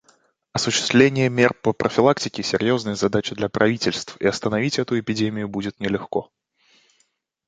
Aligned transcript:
Осуществление 0.51 1.29
мер 1.29 1.53
по 1.53 1.73
профилактике— 1.73 2.41
серьезная 2.41 2.95
задача 2.95 3.35
для 3.35 3.49
правительств, 3.49 4.17
и 4.19 4.25
остановить 4.25 4.79
эту 4.79 4.99
эпидемию 4.99 5.47
будет 5.47 5.79
нелегко. 5.79 6.31